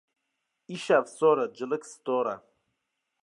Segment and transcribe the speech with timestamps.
[0.73, 2.35] Îşev sar e, cilik sitar e.